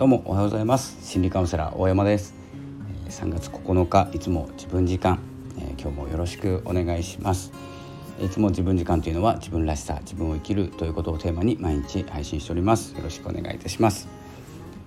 [0.00, 0.96] どうもおはようございます。
[1.06, 2.32] 心理カウンセラー大山です。
[3.10, 5.18] 3月9日いつも自分時間。
[5.78, 7.52] 今日もよろしくお願いします。
[8.18, 12.94] いつも自分時間というのは自分らしさ自分を生きるということをテーマに毎日配信しております。
[12.94, 14.08] よろしくお願いいたします、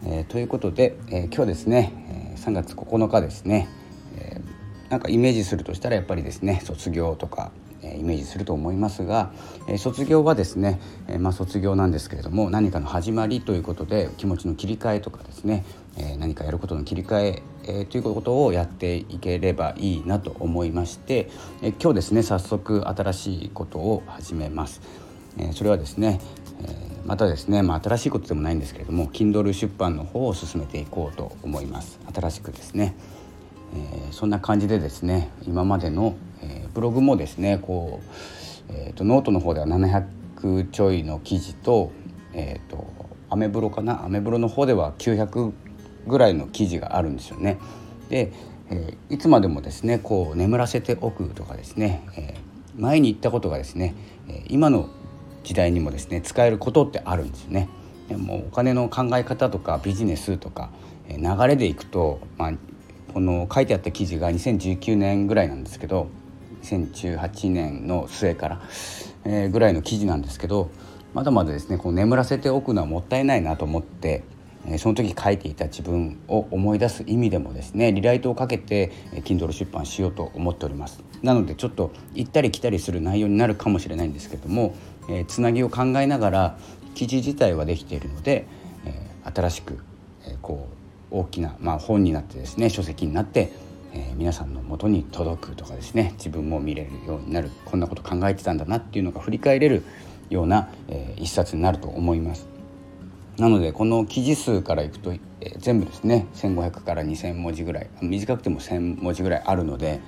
[0.03, 3.69] えー、ということで、えー、今日ですね3月9日ですね、
[4.17, 7.51] えー、なんかイメージするとしたらやっぱりですね卒業とか
[7.97, 9.31] イメージすると思いますが
[9.67, 15.65] え卒業はですね、えまあ、卒業なんですけれども何かの始まりということで気持ちの切り替えとかですね
[15.97, 21.29] え何かやることの切り替ええということをやっていければいいなと思いまして
[21.61, 24.81] え今日ですね早速新しいことを始めます
[25.37, 25.51] え。
[25.53, 26.19] それはですね
[26.61, 32.95] えまたですね、まあ、新しいことでもないんですけれども Kindle 出版の方を進めていこうと思います新しくですね、
[33.73, 38.01] えー、そんな感じでですね今までの、えー、ブログもですねこ
[38.69, 41.91] う、えーと、ノートの方では700ちょいの記事と,、
[42.33, 42.85] えーと、
[43.29, 44.05] アメブロかな？
[44.05, 45.51] アメブロの方では900
[46.07, 47.57] ぐらいの記事があるんですよね。
[48.09, 48.31] で、
[48.69, 53.95] えー、いつまでもですねこう眠らせておくとかですね、えー、前に言ったことがですね
[54.47, 54.89] 今の
[55.43, 57.69] 時代にもですね使えることってあるんですよね。
[58.09, 60.69] でもお金の考え方とかビジネスとか
[61.07, 62.51] 流れでいくと、まあ、
[63.13, 66.09] この書いてあった記事が2019年ぐらいなんですけど
[66.63, 68.61] 2018年の末から、
[69.25, 70.71] えー、ぐらいの記事なんですけど
[71.13, 74.23] まだまだですねこう眠らせておくのはもったいないなと思って、
[74.65, 81.03] えー、その時書いていた自分を思い出す意味でもですねリライトをかけて、えー、Kindle 出版しようと思っております。
[81.21, 84.75] なのでちょっと行ったり来たりする内容になるかもしれないんですけども、
[85.07, 86.57] えー、つなぎを考えながら
[86.95, 88.45] 記事自体はできているので、
[88.85, 89.79] えー、新しく、
[90.25, 90.82] えー、こう
[91.13, 93.51] 大きな、まあ、本になってですね書籍になって、
[93.93, 99.83] えー、皆さんのもとに届くとかですね自分も見れるようになるこんなこと考えてたんだなっていうのが振り返れる
[100.29, 102.47] ような、えー、一冊になると思います。
[103.37, 110.01] なのでこの記事数からいくと、えー、全部ですね1,500から2,000文字ぐらい短くても1,000文字ぐらいあるので、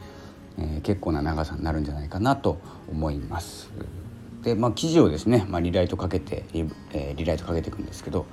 [0.57, 2.59] えー、結構な長さになるんじゃないかなと
[2.89, 3.69] 思います。
[4.43, 8.25] でまあ記事をですね、まあ、リライトかけて、えー、リライトかけていくんですけど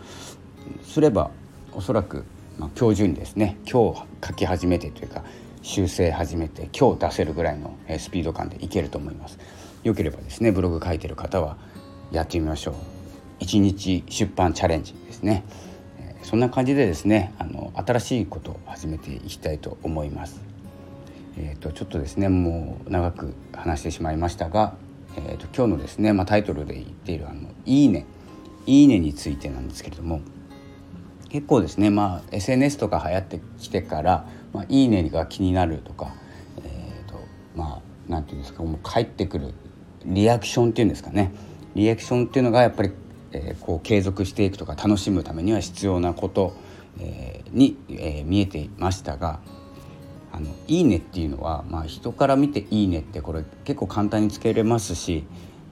[0.83, 1.31] すれば
[1.73, 2.25] おそらく
[2.59, 3.59] まあ、今日中にですね。
[3.71, 5.25] 今日書き始めてというか
[5.63, 9.39] 修正始めて今日出せるぐらいのスピード感でいけると思います。
[9.83, 11.57] よければですねブログ書いてる方は
[12.11, 12.75] やってみましょう。
[13.45, 15.45] 1日出版チャレンジですね。
[16.23, 20.41] そんな感じでですねあの新しいことを始めていきたいと思います。
[21.39, 24.75] えーと、ちょっとですねもう長く話してしまいましたが、
[25.17, 28.05] えーと、今日のですね、まあ、タイトルで言っているあの「いいね」
[28.67, 30.21] 「いいね」についてなんですけれども
[31.33, 36.15] 結構ですね、まあ、SNS とか流行ってきてから「まあ、いいね」が気になるとか、
[36.59, 37.19] えーと
[37.57, 39.55] まあ、なんていうんですかもう返ってくる
[40.05, 41.33] リアクションっていうんですかね。
[41.75, 42.91] リアクションっていうのがやっぱり、
[43.33, 46.55] えー、こう継続していくとか楽しむためには必要なこと、
[47.01, 49.41] えー、に、えー、見えていましたが
[50.33, 55.25] 「あのいいね」っていうのは、まあ、人から見て「いいね」ってこれ結構簡単につけれますし、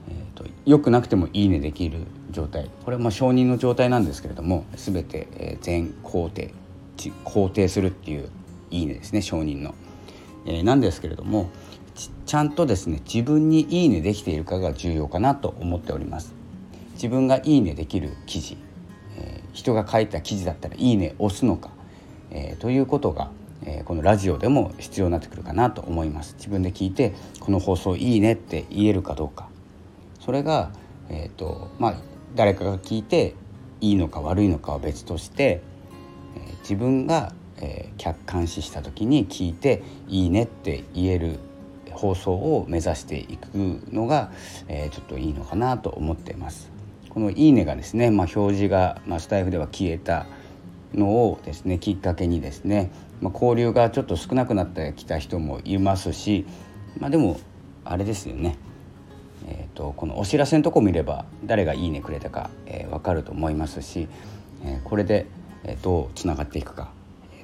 [0.09, 2.69] えーと、よくなくても「いいね」できる状態。
[2.83, 6.53] これはまあ承認の状態なんですけれども全て全肯定
[7.25, 8.29] 肯定するっていう
[8.69, 9.73] いいねですね承認の、
[10.45, 11.49] えー、なんですけれども
[12.25, 16.33] ちゃんとですね自分にいいねできているかが重要かなと思っております。
[16.93, 18.57] 自分がいいねできる記事、
[19.17, 21.71] えー、人が書いた記事だったらいいね押すのか、
[22.29, 23.31] えー、ということが、
[23.65, 26.35] え、このラジオでも必要になってくるかなと思います。
[26.37, 29.49] 自分で聞いてこの放送いいねって言えるかどうか。
[30.19, 30.71] それが
[31.09, 31.95] えっ、とまあ
[32.35, 33.35] 誰かが聞いて
[33.81, 35.61] いいのか悪いのかは別として、
[36.35, 41.39] え自分が、え客観視した時に聞いて「いいね」って言える
[41.91, 43.49] 放送を目指していく
[43.91, 44.31] のが、
[44.67, 46.71] えちょっといいのかなと思っています。
[47.09, 50.25] この「いいね」がですね、まあ、表示が、まあ、スタイフでは消えた
[50.93, 56.45] のをですねきっかけにですね、まあ、交流がちょっと少なくなってきた人もいますし、
[56.99, 57.37] まあ、でも
[57.83, 58.57] あれですよね
[59.47, 64.07] えーと、このお知らせのとこ見れば誰が「いいね」くれたか、えー、分かると思いますし、
[64.63, 65.25] えー、これで
[65.63, 66.89] えどうつながっていくか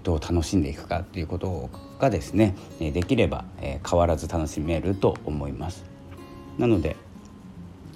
[0.04, 5.84] どう楽しんでいくかっていうことがですねできれば、えー、変わらず楽しめると思います。
[6.58, 6.96] なので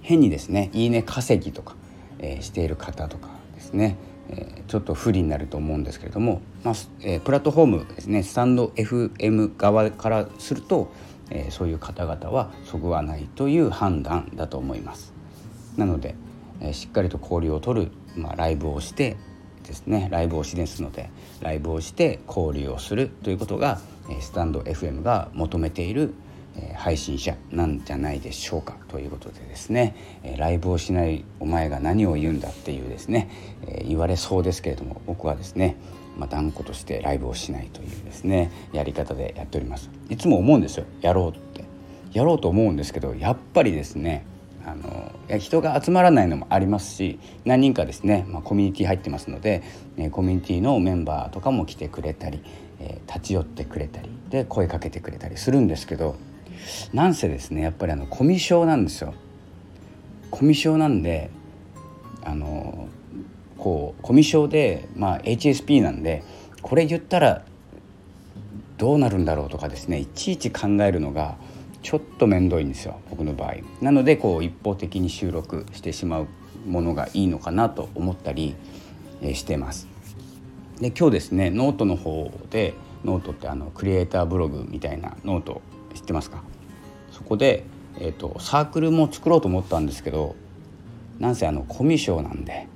[0.01, 1.75] 変にですね「いいね」稼ぎとか、
[2.19, 3.95] えー、している方とかですね、
[4.67, 10.91] ちょっと不利になると思うんですけれども、まあえー、プラットフォームですねスタンド FM 側からすると
[11.31, 15.13] えー、そういう方々はそぐわないという判断だと思います。
[15.77, 16.15] なので、
[16.59, 19.17] えー、しっかりと交流を取る、まあ、ライブをして
[19.63, 23.79] ですねライブ推しですのでライブをして交流をするということが、
[24.09, 26.13] えー、スタンド FM が求めている、
[26.57, 33.29] え配信者なんじゃないでしょうかということでですね、えライブをしないお前が何を言うんだっていうですね、
[33.65, 35.77] え言われそうですけれども僕はですね
[36.21, 39.89] まあ、断固としてライブをしないというですねやり方でやっております。
[40.07, 40.85] いつも思うんですよ。
[41.01, 41.65] やろうって。
[42.13, 44.25] やろうと思うんですけどやっぱりですね
[44.63, 49.63] あの人が集まらないのもありますし何人かですね、まあ、コミュニティ入ってますので、
[49.97, 52.43] えコミュニティのメンバーとかも来てくれたり、
[52.79, 56.15] えー、立ち寄ってくれたりで声かけてくれたりするんですけど
[56.93, 59.13] なんせですねやっぱりあのコミュ障なんですよ。
[60.29, 61.29] コミュ障なんで
[62.23, 62.87] あの
[63.61, 66.23] こうコミュ障で、まあ、HSP なんで
[66.63, 67.45] これ言ったら
[68.79, 71.35] どうなるんだろうとかですねいちいち考えるのが
[71.83, 73.57] ちょっと面倒いんですよ僕の場合。
[73.79, 76.27] なのでこう一方的に収録してしまう
[76.65, 78.55] ものがいいのかなと思ったり
[79.33, 79.87] してます。
[80.79, 82.73] で今日ですねノートの方で
[83.05, 85.61] ノートってあのクリエイターブログみたいなノート
[85.93, 86.41] 知ってますか？
[87.11, 87.65] そこで、
[87.99, 90.35] えーと、サークルも作ろうと思ったんですけど
[91.19, 92.67] なんせあのコミュ障なんで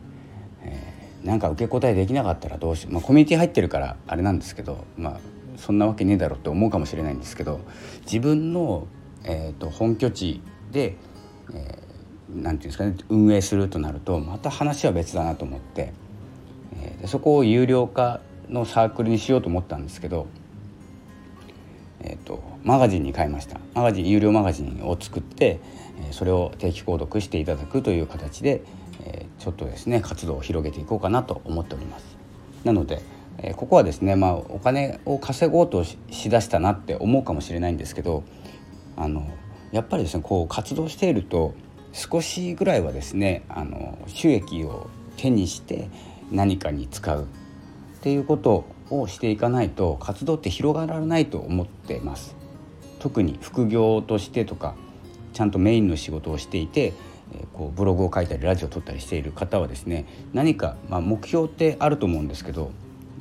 [1.26, 5.20] なんか受け答えできなかったらどうしよう、まあ、コミュニティ入ってるからあれなんですけど、まあ、
[5.58, 7.60] そんなわけねえだろうって思うかもしれないんですけど
[8.06, 8.88] 自分の、
[9.24, 10.42] えーと、本拠地
[10.72, 10.96] で、
[11.52, 15.94] えー、なんていうんですかね運営するとなるとまた話は別だなと思って、
[16.80, 20.28] えー、そこを有料化のサークルにしようと思ったんですけど、
[22.02, 23.60] えーと、マガジンに変えました。
[23.74, 25.60] マガジン有料マガジンを作って、
[26.08, 28.62] えー、それを定期購読していただくという形で、
[29.06, 32.18] えちょっとですね活動を広げていこうかなと思っております。
[32.64, 33.02] なので、
[33.38, 38.24] えここはですね、まあ、お金を稼ごうとしだしたなって思うかもしれないんですけど
[38.98, 39.30] あの
[39.72, 41.54] やっぱりですねこう活動していると
[41.92, 45.90] 少しぐらいはですねあの収益を手にして
[46.32, 47.28] 何かに使うっ
[48.02, 52.36] ていうことをしていかないと活動って広がらないと思ってます。
[53.00, 54.76] 特に副業としてとか
[55.34, 56.94] ちゃんとメインの仕事をしていて
[57.54, 62.72] こうブログを書いたりラジオを撮ったりしている方はですね何か、まあ、目標ってあると思うんですけど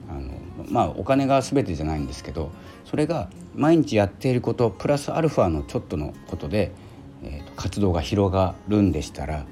[0.09, 0.33] あの、
[0.69, 2.51] まあ、お金が全てじゃないんですけど
[2.85, 6.73] それが毎日やっていることプラスアルファのちょっとのことで、
[7.23, 9.47] えーと、活動が広がるんでしたら、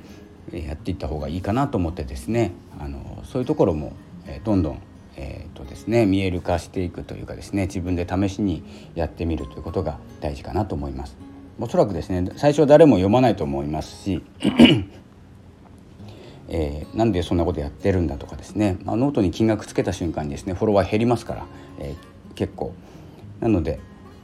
[0.53, 3.95] やっていった方がいいかなと思ってですねあのそういうところも、
[4.27, 4.83] え、どんどん
[5.17, 8.65] えーとですね、見える化していくというかですね自分で試しに
[8.95, 11.32] やってみるということが大事かなと思います。
[11.63, 14.23] おそらくですね最初は誰も読まないと思いますし
[16.55, 21.47] えー、なんでそんなことやってるんだとかですね、まあ、ノートに金額つけた瞬間にですねフォロワー減りますから、
[21.79, 22.75] えー、結構。
[23.41, 23.81] なので、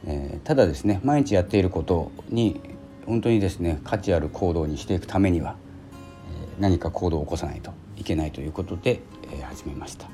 [0.06, 2.60] えー、ただですね毎日やっていることに
[3.06, 5.56] 本当にですね価値ある行動にしていくためには、
[6.58, 9.00] え何か行動を起こさないといけないということで、
[9.32, 10.06] え始めました、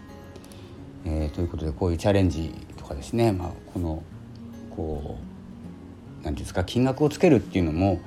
[1.05, 4.03] えということでこういうチャレンジとかですね、まあ、この
[4.71, 5.34] こう
[6.25, 8.01] 何ですか金額をつけるっていうのも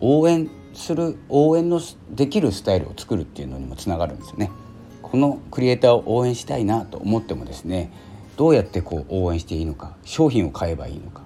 [0.00, 1.80] 応援する応援の
[2.10, 4.50] できるスタイルを作るっていうのにもつながるんですよね。
[5.02, 7.92] このクリエイターを応援したいなと思ってもですね
[8.36, 11.22] どうやってこう応援していいのか商品を買えばいいのか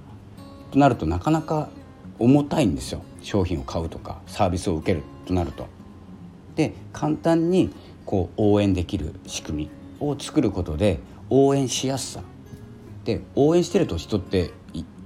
[0.72, 1.69] となるとなかなか
[2.19, 5.69] 重たいんですよ商品を買うとかサービスを受けるとなると。
[6.56, 7.70] で簡単に
[8.06, 9.70] こう応援できる仕組み
[10.00, 10.99] を作ることで
[11.31, 12.22] 応援しやすさ
[13.04, 14.50] で応援してると人って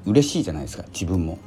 [0.06, 1.38] 嬉しいじゃないですか自分も。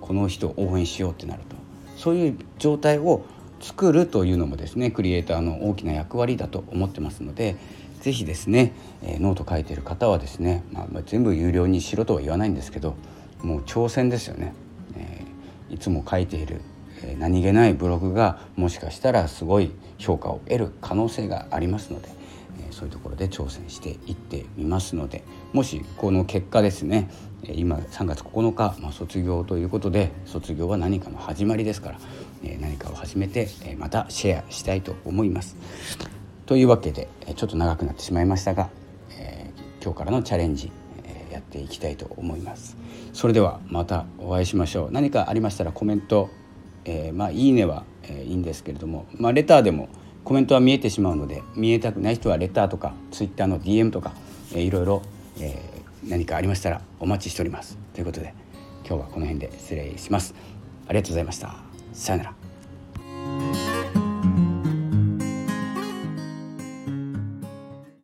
[0.00, 1.56] この人を応援しようってなると。
[1.96, 3.24] そういう状態を
[3.60, 7.56] 作るというのもですねクリエイターの大きな役割だと思ってますので
[8.00, 8.72] 是非ですね、
[9.02, 12.96] え、ノート書いてる方はですね、まあ、ま、全部有料にしろとは言わないんですけど
[13.42, 14.54] もう挑戦ですよね、
[14.96, 16.62] えー、いつも書いている、
[17.04, 22.08] え、何気ないブログがもしかしたらすごい評価を得る可能性がありますので
[22.72, 27.08] そういうところで挑戦していってみますのでもしこの結果ですね
[27.44, 31.98] 今3月9日、まあ、卒業ということで卒業は何かの始まりですから、
[32.44, 35.56] え何かを始めて、えまたシェアしたいと思います。
[36.46, 38.68] というわけでちょっと長くなってしまいましたが、
[39.18, 40.70] えー、今日からのチャレンジ、
[41.04, 42.76] え、やっていきたいと思います。
[43.12, 44.90] それではまたお会いしましょう。
[44.92, 46.28] 何かありましたらコメント、
[46.84, 49.88] えー、まあいいねは、えいいんですけれども、まあ、レターでも
[50.24, 54.12] コメントは見えてしまうので見えたくない人はレターとか Twitter の DM とか、
[54.54, 55.02] え、いろいろ、
[55.40, 55.58] え、
[56.06, 57.78] 何かありましたらお待ちしております。
[57.94, 58.34] ということで
[58.86, 60.34] 今日はこの辺で失礼します。
[60.86, 61.54] ありがとうございました。
[61.92, 62.39] さよなら。